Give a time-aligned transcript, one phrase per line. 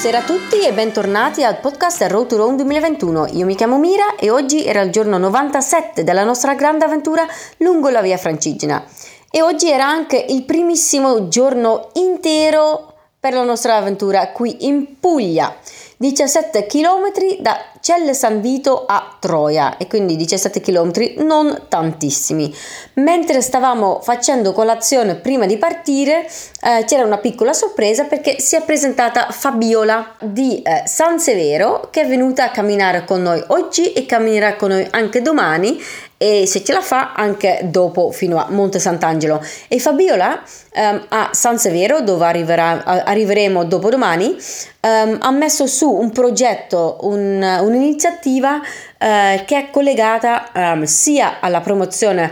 [0.00, 3.26] Buonasera a tutti e bentornati al podcast Road to Rome 2021.
[3.32, 7.26] Io mi chiamo Mira e oggi era il giorno 97 della nostra grande avventura
[7.58, 8.82] lungo la via Francigena.
[9.30, 15.54] E oggi era anche il primissimo giorno intero per la nostra avventura qui in Puglia.
[15.98, 22.54] 17 km da Celle San Vito a Troia e quindi 17 km non tantissimi.
[22.94, 26.26] Mentre stavamo facendo colazione prima di partire
[26.62, 32.02] eh, c'era una piccola sorpresa perché si è presentata Fabiola di eh, San Severo che
[32.02, 35.80] è venuta a camminare con noi oggi e camminerà con noi anche domani
[36.22, 39.42] e se ce la fa anche dopo fino a Monte Sant'Angelo.
[39.68, 40.42] E Fabiola
[40.74, 44.36] um, a San Severo, dove arriverà, arriveremo dopodomani,
[44.80, 51.60] um, ha messo su un progetto, un, un'iniziativa uh, che è collegata um, sia alla
[51.60, 52.30] promozione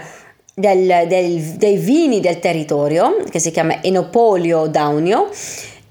[0.52, 5.30] del, del, dei vini del territorio, che si chiama Enopolio Daunio,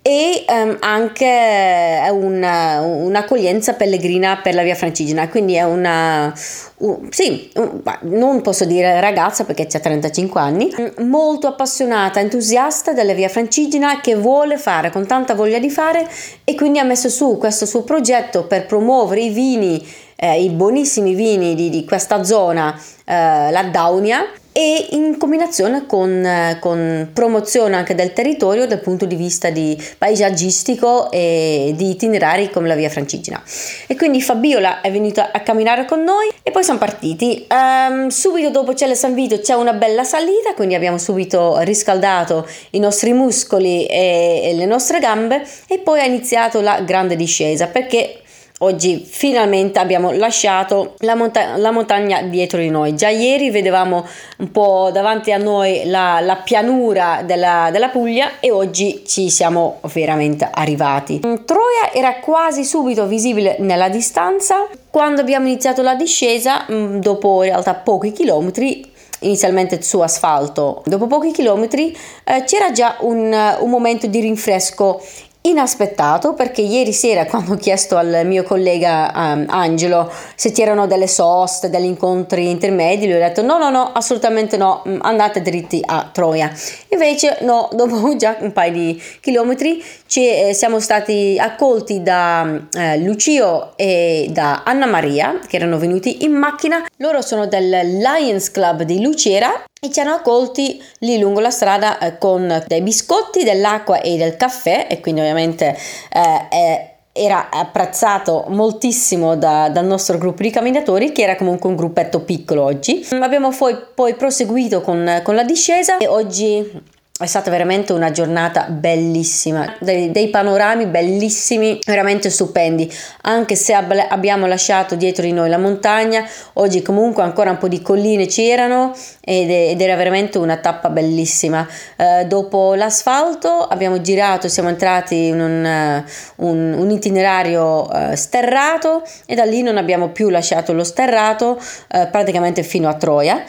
[0.08, 6.34] e um, anche una, un'accoglienza pellegrina per la via Francigena, quindi è una,
[6.78, 13.12] uh, sì, uh, non posso dire ragazza perché ha 35 anni, molto appassionata, entusiasta della
[13.12, 16.08] via Francigena che vuole fare con tanta voglia di fare
[16.46, 21.16] e quindi ha messo su questo suo progetto per promuovere i vini, eh, i buonissimi
[21.16, 24.26] vini di, di questa zona, eh, la Daunia
[24.58, 31.12] e in combinazione con, con, promozione anche del territorio dal punto di vista di paesaggistico
[31.12, 33.40] e di itinerari come la via Francigena.
[33.86, 37.46] E quindi Fabiola è venuta a camminare con noi e poi siamo partiti.
[37.52, 42.80] Um, subito dopo Celle San Vito c'è una bella salita, quindi abbiamo subito riscaldato i
[42.80, 48.22] nostri muscoli e, e le nostre gambe e poi ha iniziato la grande discesa perché
[48.60, 52.96] Oggi finalmente abbiamo lasciato la, monta- la, montagna dietro di noi.
[52.96, 54.04] Già ieri vedevamo
[54.38, 59.80] un po' davanti a noi la, la pianura della, della, Puglia e oggi ci siamo
[59.94, 61.20] veramente arrivati.
[61.20, 64.68] Troia era quasi subito visibile nella distanza.
[64.90, 71.08] Quando abbiamo iniziato la discesa, mm, dopo in realtà pochi chilometri, inizialmente su asfalto, dopo
[71.08, 75.02] pochi chilometri eh, c'era già un, un momento di rinfresco
[75.50, 81.08] inaspettato perché ieri sera quando ho chiesto al mio collega um, Angelo se c'erano delle
[81.08, 85.82] soste, degli incontri intermedi, lui ha detto no no no assolutamente no, mm, andate dritti
[85.86, 86.52] a Troia.
[86.90, 92.98] Invece no, dopo già un paio di chilometri ci, eh, siamo stati accolti da eh,
[93.00, 96.86] Lucio e da Anna Maria che erano venuti in macchina.
[96.98, 99.52] Loro sono del Lions Club di Lucera
[99.88, 104.36] e ci hanno accolti lì lungo la strada eh, con dei biscotti, dell'acqua e del
[104.36, 105.76] caffè e quindi ovviamente
[106.12, 112.22] eh, era apprezzato moltissimo da, dal nostro gruppo di camminatori che era comunque un gruppetto
[112.22, 113.06] piccolo oggi.
[113.20, 118.66] Abbiamo poi, poi proseguito con, con la discesa e oggi è stata veramente una giornata
[118.70, 122.92] bellissima, dei, dei, panorami bellissimi, veramente stupendi,
[123.24, 126.24] anche se ab- abbiamo lasciato dietro di noi la montagna,
[126.54, 131.68] oggi comunque ancora un po' di colline c'erano ed, ed era veramente una tappa bellissima.
[131.96, 136.04] Eh, dopo l'asfalto abbiamo girato, siamo entrati in un,
[136.36, 141.60] un, un itinerario eh, sterrato e da lì non abbiamo più lasciato lo sterrato
[141.92, 143.44] eh, praticamente fino a Troia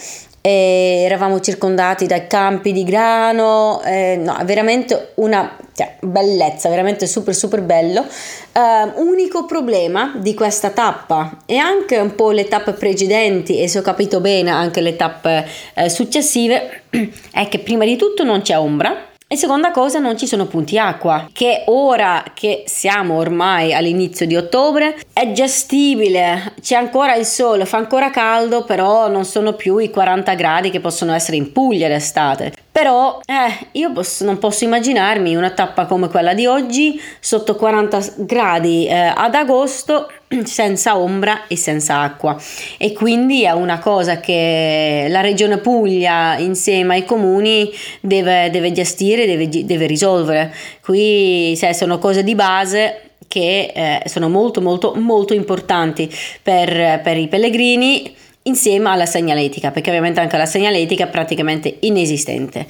[0.48, 7.34] e eravamo circondati dai campi di grano, eh, no, veramente una cioè, bellezza, veramente super
[7.34, 8.06] super bello.
[8.54, 13.78] Uh, unico problema di questa tappa e anche un po' le tappe precedenti e se
[13.78, 16.82] ho capito bene anche le tappe eh, successive
[17.30, 20.78] è che prima di tutto non c'è ombra e seconda cosa, non ci sono punti
[20.78, 27.66] acqua, che ora che siamo ormai all'inizio di ottobre è gestibile, c'è ancora il sole,
[27.66, 31.88] fa ancora caldo, però non sono più i 40 gradi che possono essere in Puglia
[31.88, 32.54] d'estate.
[32.78, 38.12] Però eh, io posso, non posso immaginarmi una tappa come quella di oggi sotto 40
[38.18, 40.08] gradi eh, ad agosto
[40.44, 42.40] senza ombra e senza acqua
[42.76, 47.68] e quindi è una cosa che la regione Puglia insieme ai comuni
[48.00, 50.54] deve, deve gestire, deve, deve risolvere.
[50.80, 56.08] Qui se sono cose di base che eh, sono molto molto molto importanti
[56.40, 58.14] per, per i pellegrini
[58.48, 62.66] insieme alla segnaletica, perché ovviamente anche la segnaletica è praticamente inesistente.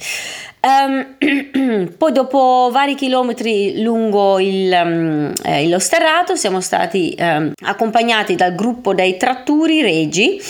[0.61, 8.35] Um, poi dopo vari chilometri lungo il, um, eh, lo sterrato siamo stati um, accompagnati
[8.35, 10.41] dal gruppo dei tratturi regi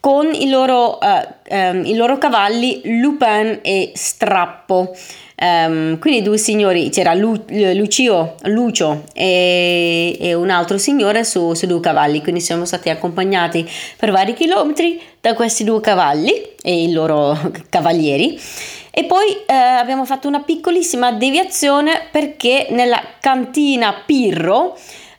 [0.00, 4.94] con i loro, uh, i loro cavalli Lupin e Strappo.
[5.40, 11.66] Um, quindi due signori, c'era Lu, Lucio, Lucio e, e, un altro signore su, su,
[11.66, 16.92] due cavalli, quindi siamo stati accompagnati per vari chilometri da questi due cavalli e i
[16.92, 17.38] loro
[17.70, 18.36] cavalieri.
[18.90, 24.76] E poi eh, abbiamo fatto una piccolissima deviazione perché nella cantina Pirro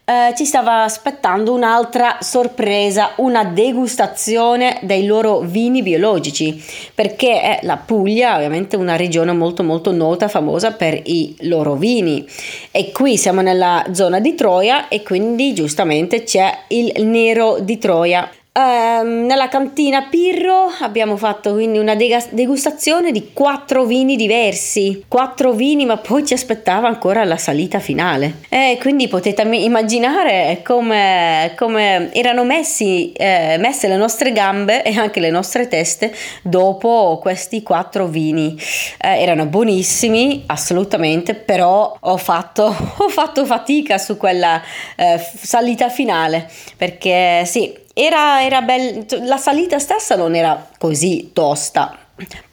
[0.10, 6.60] eh, ci stava aspettando un'altra sorpresa, una degustazione dei loro vini biologici,
[6.96, 12.28] perché è la Puglia ovviamente una regione molto molto nota, famosa per i loro vini.
[12.72, 18.28] E qui siamo nella zona di Troia e quindi giustamente c'è il nero di Troia
[18.51, 25.86] Um, nella cantina Pirro abbiamo fatto quindi una degustazione di quattro vini diversi, quattro vini,
[25.86, 28.40] ma poi ci aspettava ancora la salita finale.
[28.50, 35.19] E quindi potete immaginare come, come erano messi, eh, messe le nostre gambe e anche
[35.19, 36.12] le nostre teste
[36.42, 38.60] dopo questi quattro vini.
[39.00, 42.66] Eh, erano buonissimi, assolutamente, però ho fatto,
[42.98, 44.60] ho fatto fatica su quella
[44.96, 51.98] eh, salita finale perché sì era, era bella, la salita stessa non era così tosta,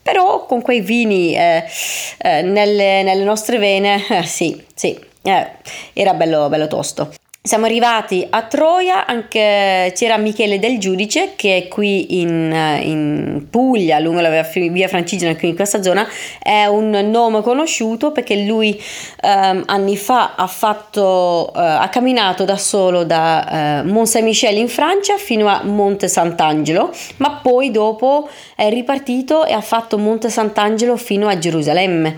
[0.02, 1.64] però con quei vini eh,
[2.18, 5.50] eh, nelle, nelle, nostre vene, eh, sì, sì, eh,
[5.92, 7.12] era bello, bello tosto.
[7.46, 12.52] Siamo arrivati a Troia, anche c'era Michele Del Giudice che è qui in,
[12.82, 16.04] in Puglia, lungo la via Francigena, qui in questa zona,
[16.42, 18.82] è un nome conosciuto perché lui
[19.22, 24.68] um, anni fa ha, fatto, uh, ha camminato da solo da uh, Mont Saint-Michel in
[24.68, 30.96] Francia fino a Monte Sant'Angelo, ma poi dopo è ripartito e ha fatto Monte Sant'Angelo
[30.96, 32.16] fino a Gerusalemme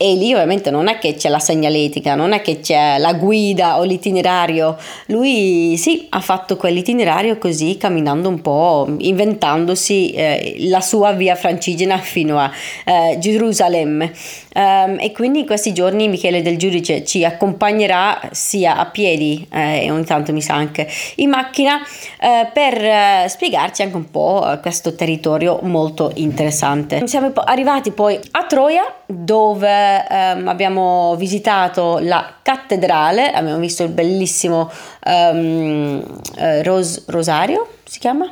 [0.00, 3.78] e lì ovviamente non è che c'è la segnaletica, non è che c'è la guida
[3.78, 4.76] o l'itinerario.
[5.06, 11.98] Lui sì, ha fatto quell'itinerario così, camminando un po', inventandosi eh, la sua via francigena
[11.98, 12.48] fino a
[12.84, 14.12] eh, Gerusalemme.
[14.54, 19.84] Um, e quindi in questi giorni Michele del Giudice ci accompagnerà sia a piedi eh,
[19.84, 21.80] e ogni tanto mi sa anche in macchina
[22.20, 27.04] eh, per eh, spiegarci anche un po' eh, questo territorio molto interessante.
[27.08, 34.70] Siamo arrivati poi a Troia dove um, abbiamo visitato la cattedrale, abbiamo visto il bellissimo
[35.06, 36.04] um,
[36.62, 38.30] Ros- Rosario, si chiama?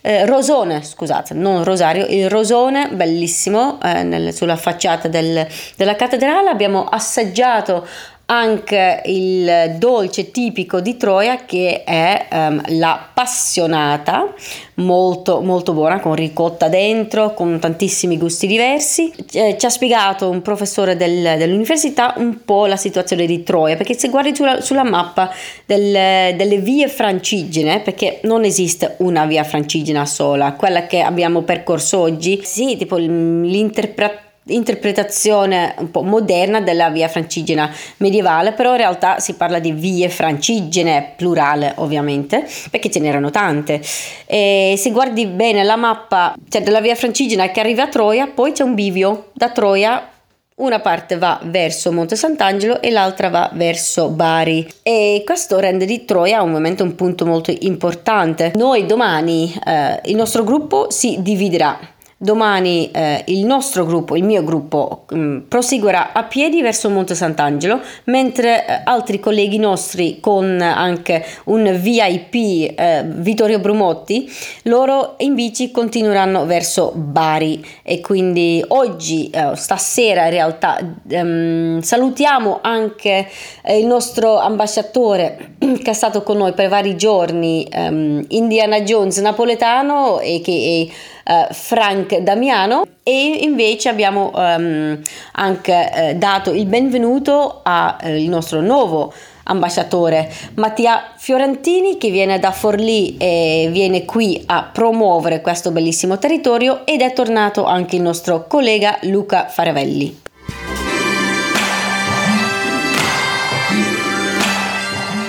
[0.00, 5.46] eh, rosone, scusate, non rosario, il rosone bellissimo eh, nel, sulla facciata del,
[5.76, 6.48] della cattedrale.
[6.48, 7.86] Abbiamo assaggiato
[8.30, 14.34] anche il dolce tipico di Troia che è um, la passionata,
[14.74, 19.10] molto molto buona con ricotta dentro, con tantissimi gusti diversi.
[19.32, 23.94] Eh, ci ha spiegato un professore del, dell'università un po' la situazione di Troia, perché
[23.94, 25.32] se guardi sulla, sulla mappa
[25.64, 32.00] del, delle vie francigene, perché non esiste una via francigena sola, quella che abbiamo percorso
[32.00, 39.18] oggi, sì, tipo l'interpretazione interpretazione un po' moderna della via francigena medievale, però in realtà
[39.20, 43.80] si parla di vie francigene, plurale ovviamente, perché ce n'erano tante.
[44.26, 48.52] E se guardi bene la mappa cioè della via francigena che arriva a Troia, poi
[48.52, 50.10] c'è un bivio da Troia
[50.58, 56.04] una parte va verso Monte Sant'Angelo e l'altra va verso Bari e questo rende di
[56.04, 58.52] Troia ovviamente un punto molto importante.
[58.56, 61.78] Noi domani eh, il nostro gruppo si dividerà
[62.20, 67.14] Domani eh, il nostro gruppo, il mio gruppo, mh, mm, proseguirà a piedi verso Monte
[67.14, 74.28] Sant'Angelo, mentre eh, altri colleghi nostri con anche un VIP, eh, Vittorio Brumotti,
[74.64, 77.64] loro in bici continueranno verso Bari.
[77.84, 83.28] E quindi oggi, eh, stasera in realtà, ehm, salutiamo anche
[83.62, 85.54] eh, il nostro ambasciatore
[85.84, 90.90] che è stato con noi per vari giorni, ehm, Indiana Jones napoletano e che
[91.28, 94.98] uh, Frank Damiano e invece abbiamo um,
[95.32, 99.12] anche uh, dato il benvenuto al uh, nostro nuovo
[99.44, 106.84] ambasciatore Mattia Fiorentini che viene da Forlì e viene qui a promuovere questo bellissimo territorio
[106.84, 110.26] ed è tornato anche il nostro collega Luca Faravelli.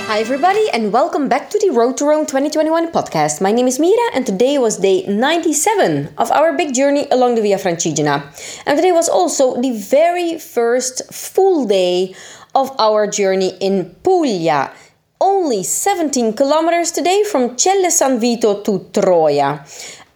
[0.09, 3.41] Hi, everybody, and welcome back to the Road to Rome 2021 podcast.
[3.41, 7.43] My name is Mira, and today was day 97 of our big journey along the
[7.43, 8.25] Via Francigena.
[8.65, 12.15] And today was also the very first full day
[12.55, 14.73] of our journey in Puglia.
[15.21, 19.63] Only 17 kilometers today from Celle San Vito to Troia.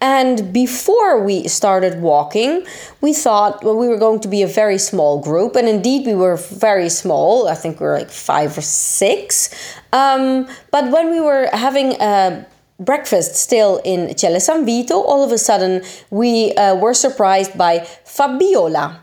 [0.03, 2.67] And before we started walking,
[2.99, 5.55] we thought well, we were going to be a very small group.
[5.55, 7.47] And indeed, we were very small.
[7.47, 9.49] I think we were like five or six.
[9.93, 12.45] Um, but when we were having a
[12.81, 17.79] breakfast still in Celle San Vito, all of a sudden we uh, were surprised by
[18.03, 18.99] Fabiola.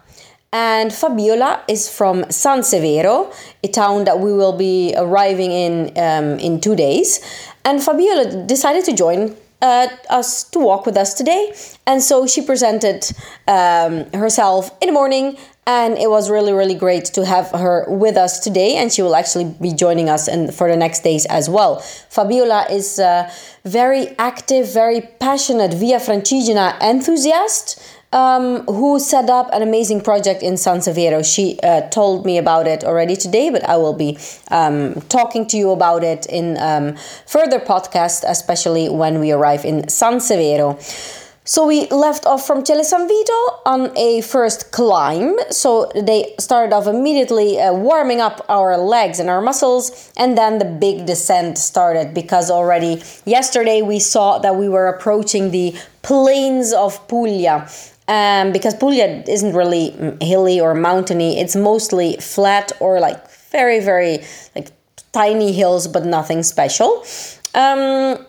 [0.53, 3.33] And Fabiola is from San Severo,
[3.65, 7.21] a town that we will be arriving in um, in two days.
[7.65, 11.53] And Fabiola decided to join uh, us to walk with us today.
[11.87, 13.05] And so she presented
[13.47, 15.37] um, herself in the morning,
[15.67, 18.77] and it was really, really great to have her with us today.
[18.77, 21.81] And she will actually be joining us in, for the next days as well.
[22.09, 23.31] Fabiola is a
[23.65, 27.81] very active, very passionate Via Francigena enthusiast
[28.13, 31.25] um, who set up an amazing project in San Severo.
[31.25, 34.19] She uh, told me about it already today, but I will be
[34.51, 39.89] um, talking to you about it in um, further podcasts, especially when we arrive in
[39.89, 40.79] San Severo.
[41.45, 43.33] So we left off from Celle San Vito
[43.65, 45.37] on a first climb.
[45.51, 50.59] So they started off immediately uh, warming up our legs and our muscles, and then
[50.59, 56.73] the big descent started because already yesterday we saw that we were approaching the plains
[56.73, 57.69] of Puglia
[58.11, 61.41] um, because Puglia isn't really hilly or mountainy.
[61.41, 64.25] It's mostly flat or like very, very
[64.57, 64.73] like
[65.13, 67.05] tiny hills, but nothing special.
[67.55, 68.27] Um,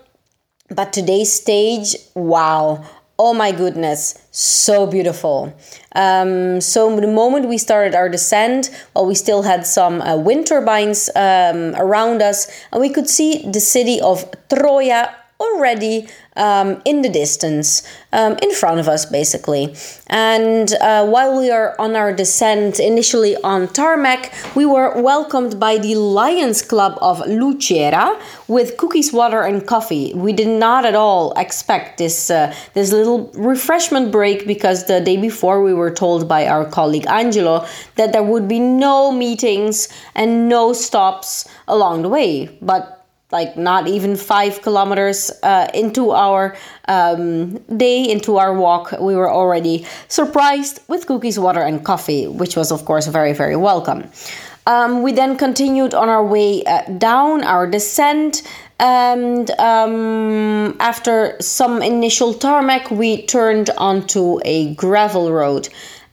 [0.69, 2.85] but today's stage, wow.
[3.17, 5.53] Oh my goodness, so beautiful.
[5.95, 10.47] Um, so the moment we started our descent, well, we still had some uh, wind
[10.47, 17.01] turbines um, around us, and we could see the city of Troia already um, in
[17.01, 17.83] the distance,
[18.13, 19.75] um, in front of us, basically.
[20.07, 25.77] And uh, while we are on our descent, initially on tarmac, we were welcomed by
[25.77, 30.13] the Lions Club of Lucera with cookies, water, and coffee.
[30.13, 35.17] We did not at all expect this uh, this little refreshment break because the day
[35.17, 40.47] before we were told by our colleague Angelo that there would be no meetings and
[40.47, 43.00] no stops along the way, but
[43.31, 46.55] like not even five kilometers uh, into our
[46.87, 52.55] um, day, into our walk, we were already surprised with cookies, water, and coffee, which
[52.55, 54.09] was, of course, very, very welcome.
[54.67, 58.43] Um, we then continued on our way uh, down our descent,
[58.79, 65.69] and um, after some initial tarmac, we turned onto a gravel road.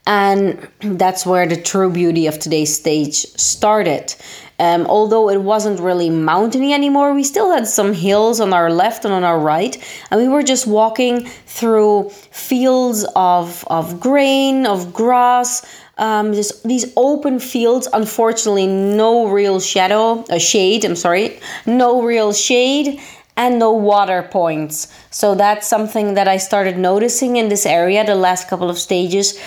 [0.07, 4.15] And that's where the true beauty of today's stage started.
[4.59, 9.05] Um, although it wasn't really mountainy anymore, we still had some hills on our left
[9.05, 9.77] and on our right,
[10.11, 15.65] and we were just walking through fields of, of grain, of grass,
[15.97, 17.87] um, just these open fields.
[17.93, 20.83] Unfortunately, no real shadow, uh, shade.
[20.83, 22.99] I'm sorry, no real shade
[23.37, 24.93] and no water points.
[25.11, 29.39] So that's something that I started noticing in this area the last couple of stages.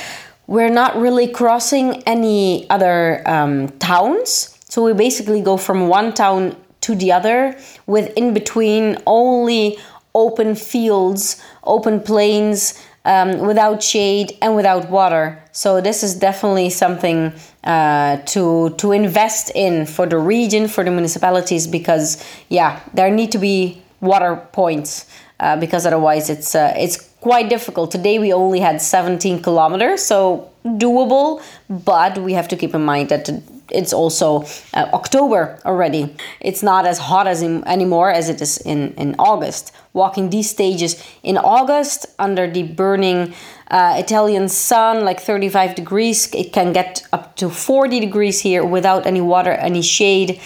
[0.46, 6.56] We're not really crossing any other um, towns so we basically go from one town
[6.80, 7.54] to the other
[7.86, 9.76] with in between only
[10.14, 15.38] open fields, open plains, um, without shade and without water.
[15.52, 20.90] So this is definitely something uh, to to invest in for the region, for the
[20.90, 25.04] municipalities, because yeah, there need to be water points
[25.38, 27.90] uh, because otherwise it's uh, it's quite difficult.
[27.90, 33.10] Today we only had 17 kilometers, so doable, but we have to keep in mind
[33.10, 33.28] that
[33.72, 34.42] it's also
[34.74, 36.14] uh, October already.
[36.40, 39.72] It's not as hot as in, anymore as it is in, in August.
[39.92, 43.34] Walking these stages in August under the burning
[43.70, 49.06] uh, Italian sun, like 35 degrees, it can get up to 40 degrees here without
[49.06, 50.40] any water, any shade.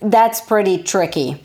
[0.00, 1.40] That's pretty tricky.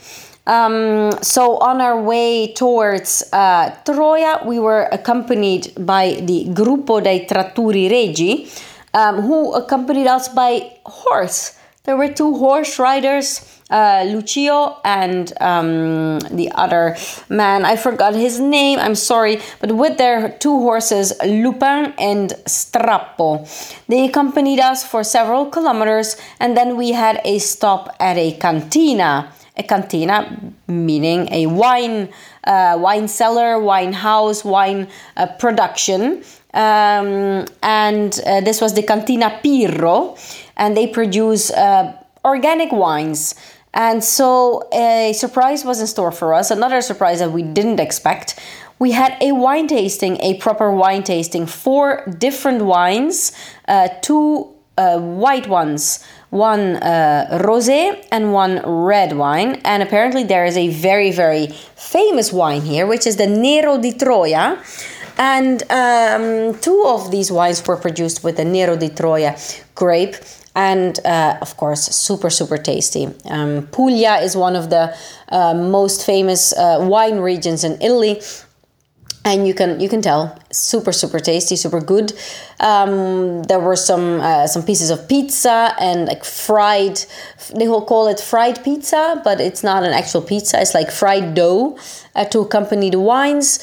[0.47, 7.25] Um, so on our way towards uh, Troia, we were accompanied by the Gruppo dei
[7.25, 8.49] Tratturi Regi,
[8.97, 11.53] um, who accompanied us by horse.
[11.83, 13.27] There were two horse riders,
[13.69, 16.97] uh, Lucio and um, the other
[17.29, 17.63] man.
[17.63, 18.77] I forgot his name.
[18.79, 23.47] I'm sorry, but with their two horses, Lupin and Strappo,
[23.87, 29.31] they accompanied us for several kilometers, and then we had a stop at a cantina.
[29.59, 32.09] A cantina meaning a wine,
[32.43, 36.21] uh, wine cellar, wine house, wine uh, production
[36.53, 40.17] um, and uh, this was the Cantina Pirro,
[40.55, 41.93] and they produce uh,
[42.25, 43.35] organic wines.
[43.73, 48.39] And so a surprise was in store for us, another surprise that we didn't expect.
[48.79, 53.31] We had a wine tasting, a proper wine tasting, four different wines,
[53.67, 59.61] uh, two uh, white ones, one uh, rosé and one red wine.
[59.65, 63.93] And apparently, there is a very, very famous wine here, which is the Nero di
[63.93, 64.61] Troia.
[65.17, 69.35] And um, two of these wines were produced with the Nero di Troia
[69.73, 70.15] grape
[70.57, 73.07] and uh, of course super super tasty.
[73.25, 74.95] Um, puglia is one of the
[75.29, 78.21] uh, most famous uh, wine regions in italy.
[79.23, 82.13] And you can you can tell super super tasty super good.
[82.61, 86.97] Um, there were some uh, some pieces of pizza and like fried
[87.53, 90.61] they will call it fried pizza but it's not an actual pizza.
[90.61, 91.77] It's like fried dough
[92.15, 93.59] uh, to accompany the wines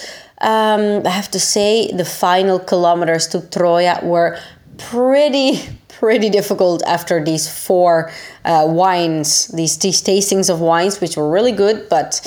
[0.53, 4.39] um, i have to say the final kilometers to Troia were
[4.79, 5.61] pretty
[5.99, 8.11] pretty difficult after these four
[8.45, 11.89] uh, wines, these, these tastings of wines, which were really good.
[11.89, 12.21] But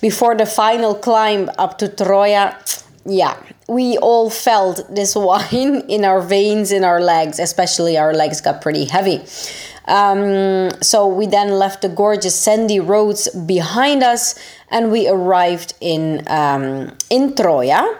[0.00, 2.56] before the final climb up to Troia
[3.06, 3.36] yeah,
[3.68, 8.60] we all felt this wine in our veins, in our legs, especially our legs got
[8.60, 9.22] pretty heavy.
[9.90, 14.38] Um, so we then left the gorgeous sandy roads behind us
[14.70, 17.98] and we arrived in um, in Troia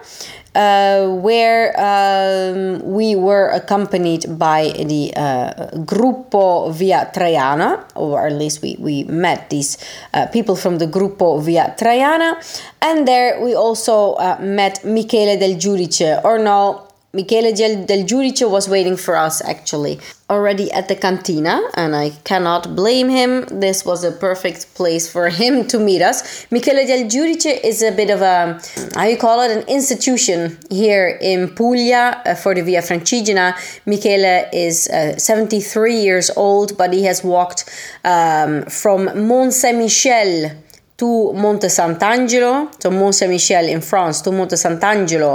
[0.54, 5.52] uh, where um, we were accompanied by the uh,
[5.84, 9.78] Gruppo Via Traiana, or at least we, we met these
[10.14, 12.34] uh, people from the Gruppo Via Traiana.
[12.82, 18.68] And there we also uh, met Michele del Giudice, or no, Michele del Giudice was
[18.68, 19.98] waiting for us actually
[20.28, 23.46] already at the cantina, and I cannot blame him.
[23.50, 26.46] This was a perfect place for him to meet us.
[26.52, 28.60] Michele del Giudice is a bit of a,
[28.94, 33.56] how you call it, an institution here in Puglia uh, for the Via Francigena.
[33.86, 37.68] Michele is uh, 73 years old, but he has walked
[38.04, 40.52] um, from Mont Saint Michel
[41.00, 45.32] to Monte Sant'Angelo, so Mont Saint Michel in France to Monte Sant'Angelo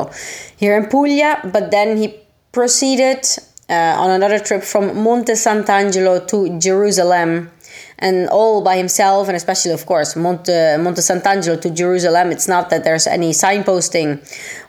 [0.58, 2.16] here in Puglia, but then he
[2.52, 3.26] proceeded
[3.68, 7.50] uh, on another trip from Monte Sant'Angelo to Jerusalem
[8.00, 12.70] and all by himself and especially of course Monte, Monte Sant'Angelo to Jerusalem it's not
[12.70, 14.20] that there's any signposting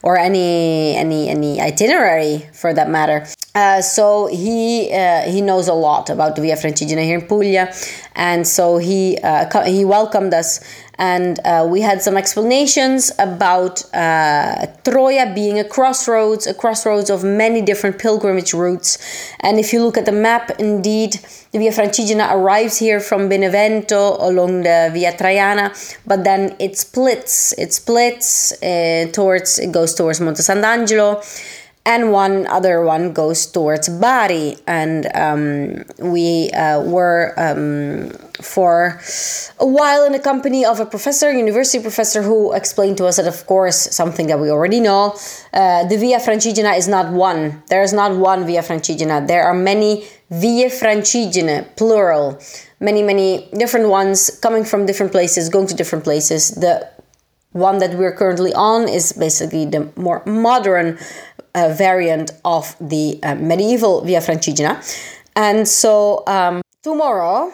[0.03, 3.27] or any any any itinerary for that matter.
[3.55, 7.73] Uh, so he uh, he knows a lot about the Via Francigena here in Puglia
[8.15, 10.61] and so he uh, he welcomed us
[10.99, 17.23] and uh, we had some explanations about uh, Troia being a crossroads, a crossroads of
[17.23, 18.99] many different pilgrimage routes.
[19.41, 21.21] And if you look at the map, indeed,
[21.53, 27.53] the Via Francigena arrives here from Benevento along the Via Traiana, but then it splits.
[27.59, 31.23] It splits uh, towards, it goes towards Monte Sant'Angelo
[31.87, 34.57] and one other one goes towards Bari.
[34.67, 39.01] And um, we uh, were um, for
[39.59, 43.27] a while in the company of a professor, university professor, who explained to us that,
[43.27, 45.17] of course, something that we already know,
[45.53, 47.63] uh, the Via Francigena is not one.
[47.69, 49.27] There is not one Via Francigena.
[49.27, 52.39] There are many Via Francigene, plural.
[52.81, 56.51] Many, many different ones coming from different places, going to different places.
[56.51, 56.89] The
[57.53, 60.99] one that we're currently on is basically the more modern
[61.55, 64.77] uh, variant of the uh, medieval Via Francigena.
[65.35, 67.53] And so um, tomorrow,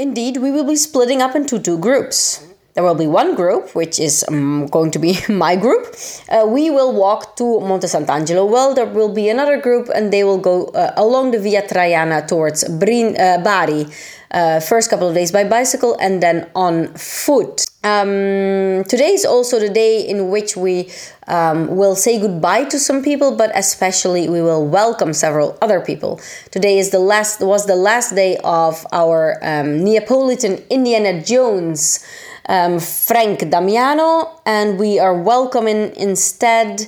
[0.00, 2.46] indeed, we will be splitting up into two groups.
[2.74, 5.94] There will be one group, which is um, going to be my group.
[6.28, 8.48] Uh, we will walk to Monte Sant'Angelo.
[8.48, 12.26] Well, there will be another group, and they will go uh, along the Via Traiana
[12.26, 13.86] towards Brin- uh, Bari.
[14.30, 17.66] Uh, first couple of days by bicycle and then on foot.
[17.82, 20.90] Um, today is also the day in which we
[21.26, 26.20] um, will say goodbye to some people, but especially we will welcome several other people.
[26.50, 32.04] Today is the last was the last day of our um, Neapolitan Indiana Jones
[32.50, 36.86] um, Frank Damiano, and we are welcoming instead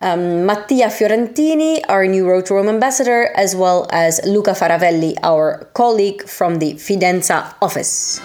[0.00, 5.70] um, Mattia Fiorentini, our new Road to Rome ambassador, as well as Luca Faravelli, our
[5.74, 8.20] colleague from the Fidenza office.